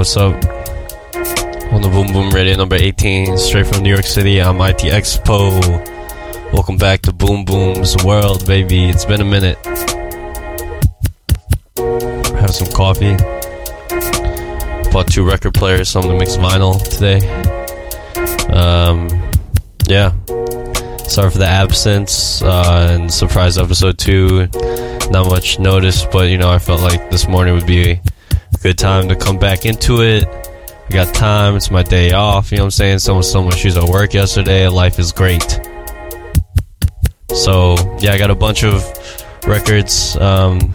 [0.00, 0.32] what's up?
[1.74, 4.40] On the Boom Boom Radio number 18, straight from New York City.
[4.40, 5.60] I'm IT Expo.
[6.54, 8.84] Welcome back to Boom Boom's world, baby.
[8.84, 9.58] It's been a minute.
[12.40, 13.14] Have some coffee.
[14.90, 17.20] Bought two record players, some to mix vinyl today.
[18.48, 19.06] Um,
[19.86, 20.12] yeah.
[21.08, 24.46] Sorry for the absence uh, and surprise episode two.
[25.10, 28.00] Not much notice, but you know, I felt like this morning would be
[28.62, 30.26] good time to come back into it.
[30.26, 32.98] I got time, it's my day off, you know what I'm saying?
[32.98, 35.60] Someone stole my shoes at work yesterday, life is great.
[37.34, 38.84] So, yeah, I got a bunch of
[39.46, 40.16] records.
[40.16, 40.74] Um,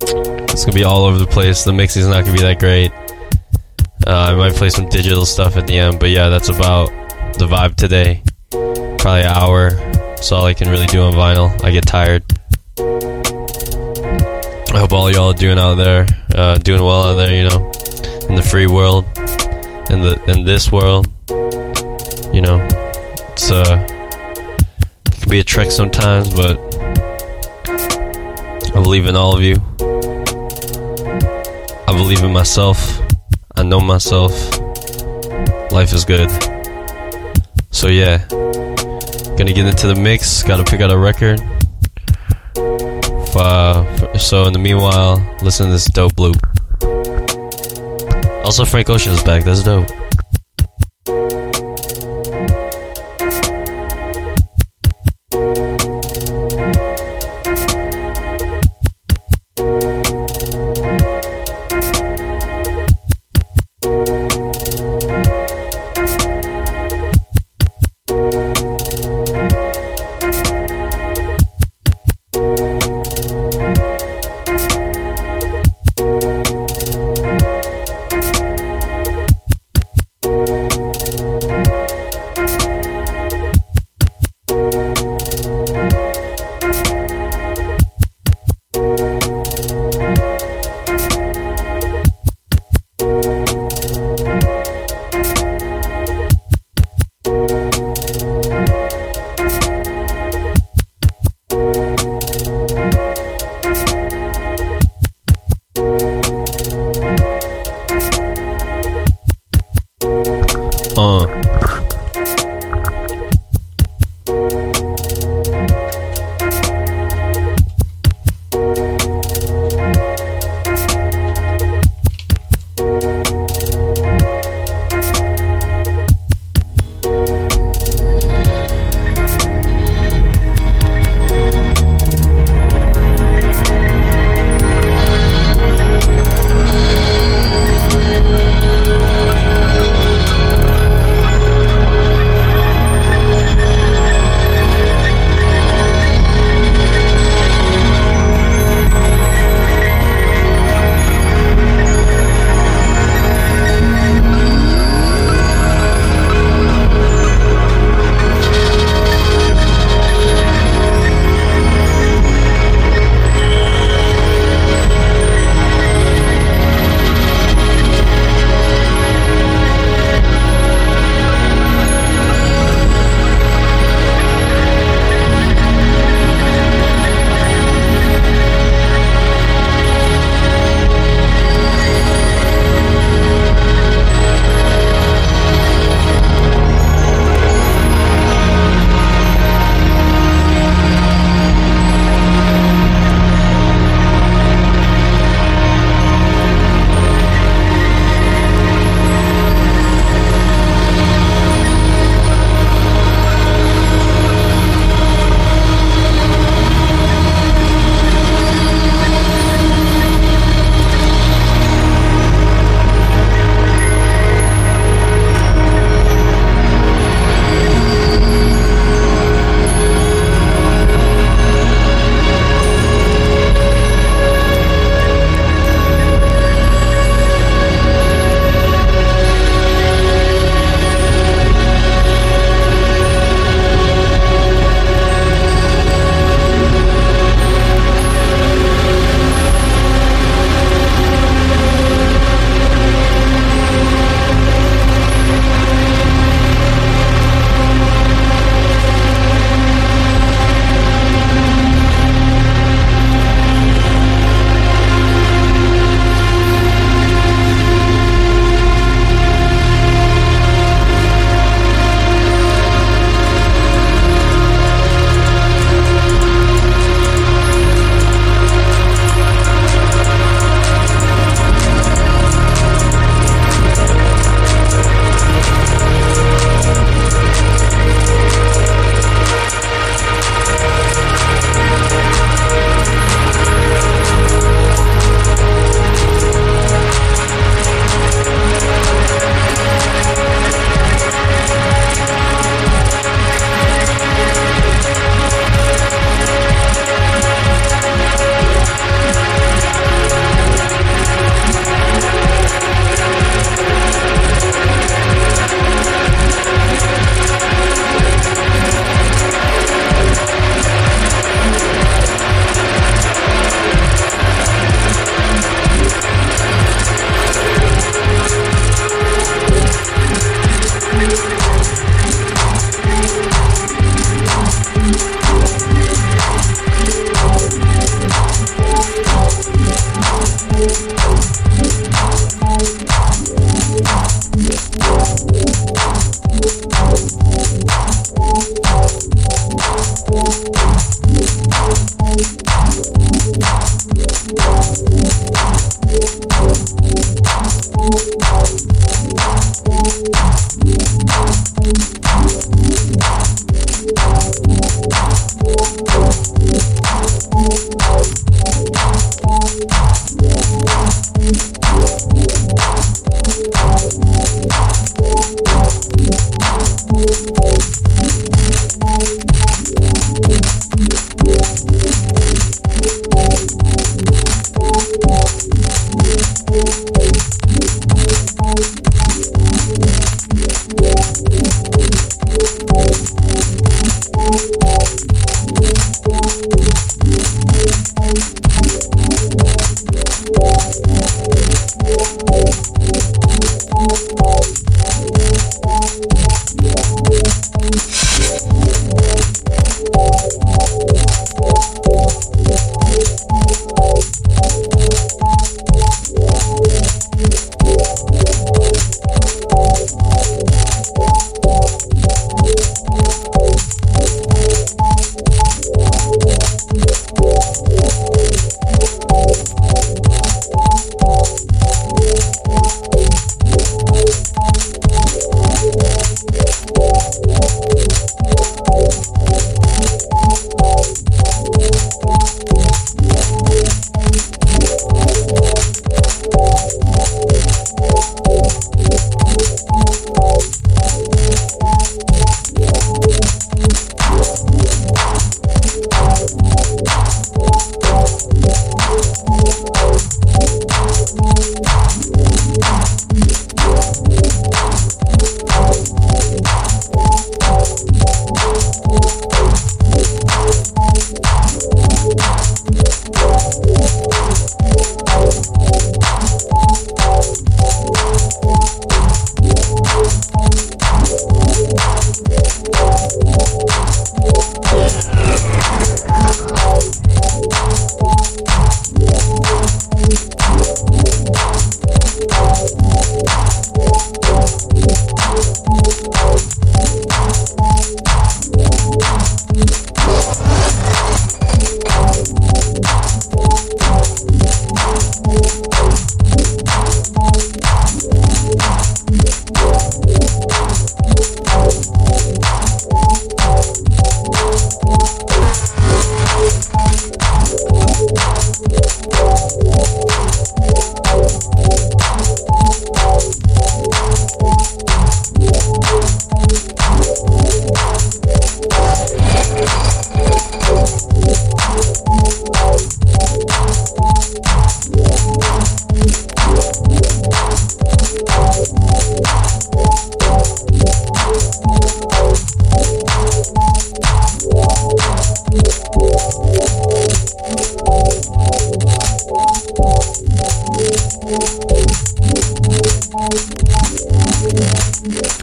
[0.00, 1.64] it's gonna be all over the place.
[1.64, 2.90] The mix is not gonna be that great.
[4.06, 6.88] Uh, I might play some digital stuff at the end, but yeah, that's about
[7.34, 8.22] the vibe today.
[8.50, 9.70] Probably an hour.
[9.70, 11.62] That's all I can really do on vinyl.
[11.62, 12.24] I get tired.
[14.74, 17.34] I hope all y'all are doing out there, uh, doing well out there.
[17.34, 17.70] You know,
[18.28, 19.04] in the free world,
[19.90, 21.08] in the in this world.
[22.34, 22.66] You know,
[23.32, 23.86] it's uh,
[25.06, 26.58] it can be a trek sometimes, but
[27.68, 29.56] I believe in all of you.
[31.88, 33.00] I believe in myself.
[33.54, 34.32] I know myself.
[35.72, 36.30] Life is good.
[37.70, 40.42] So yeah, gonna get into the mix.
[40.42, 41.40] Gotta pick out a record.
[43.34, 43.84] Uh,
[44.18, 46.36] so in the meanwhile, listen to this dope loop.
[48.44, 49.44] Also, Frank Ocean is back.
[49.44, 50.05] That's dope.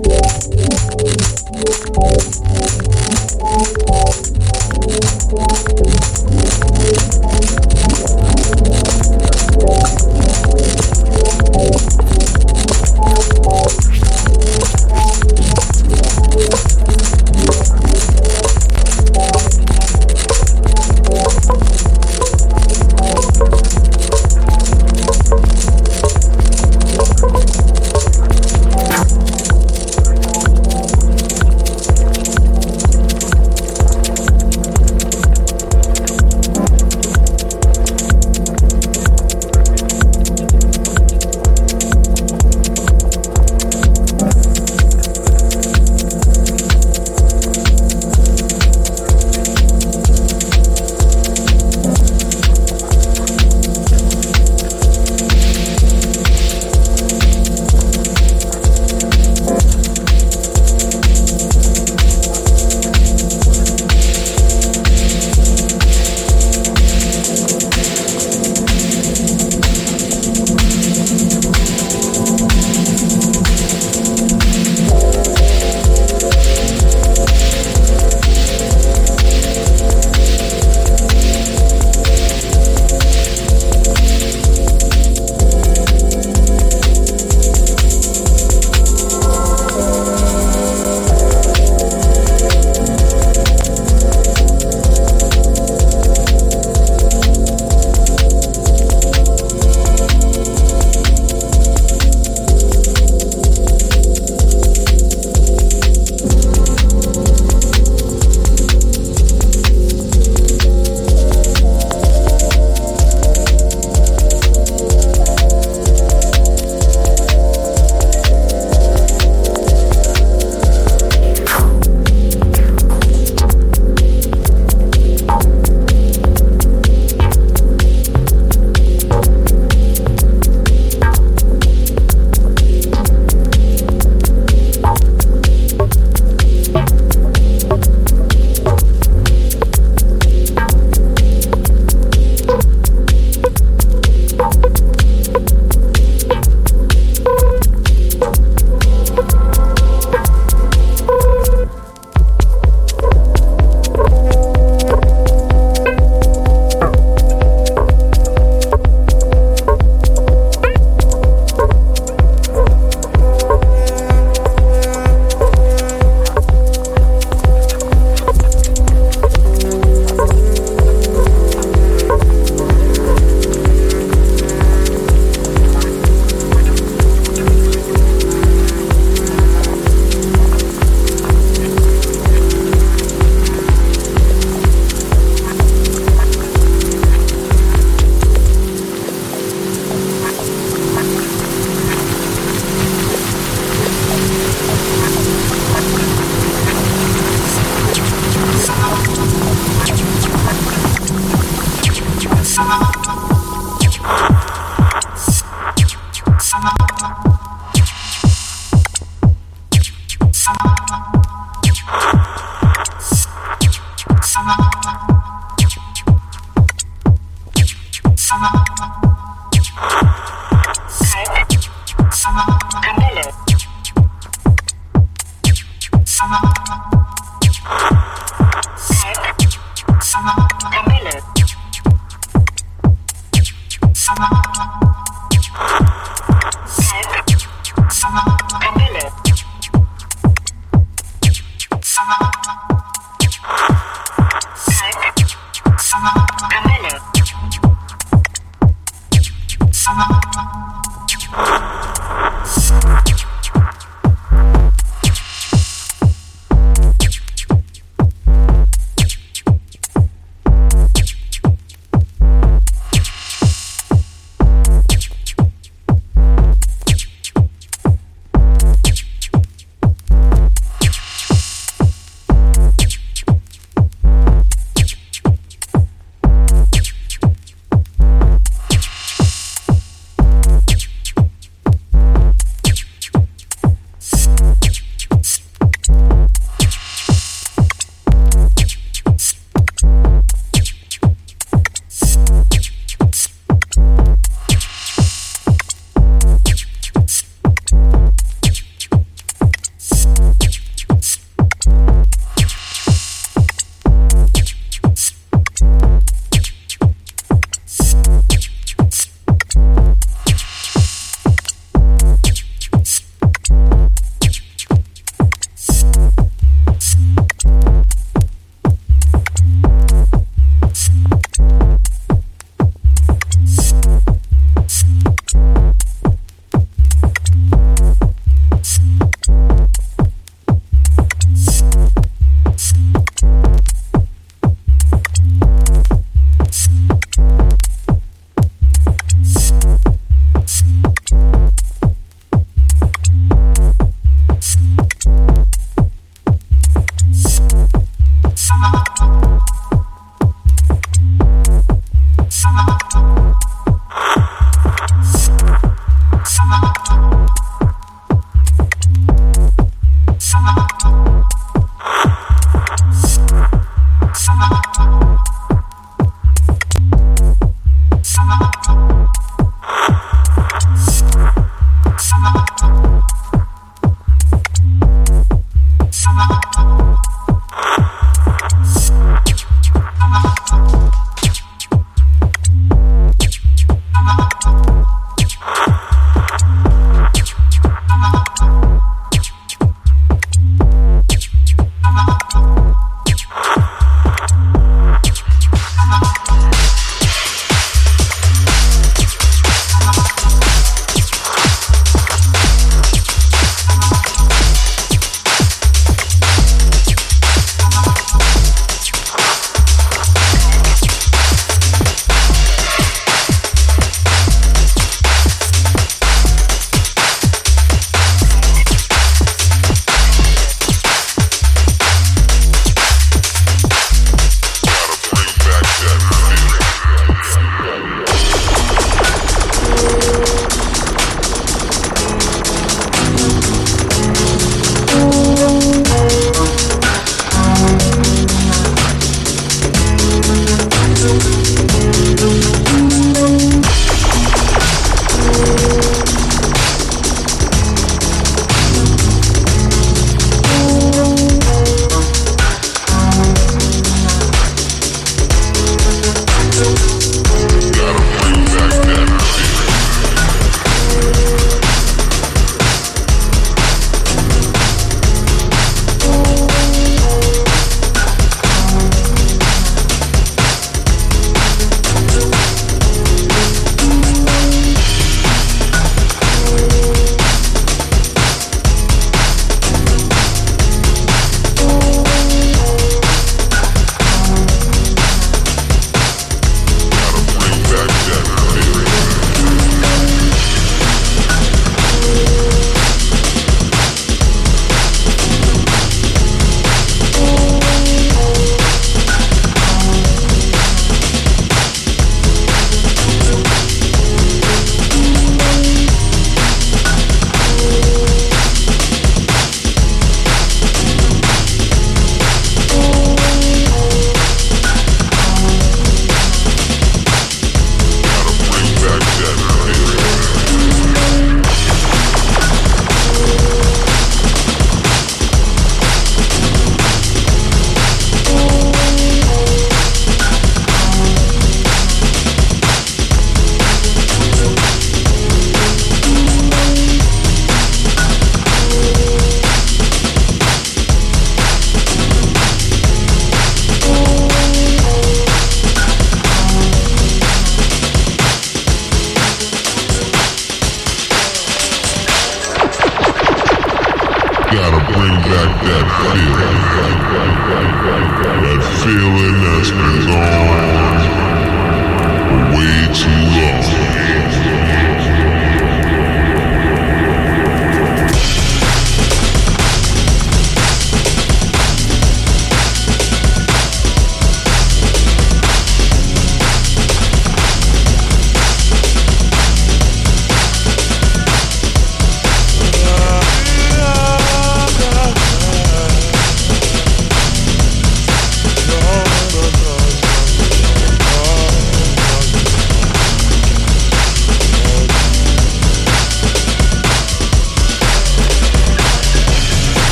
[0.00, 0.77] Kapelle.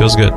[0.00, 0.29] Goes good.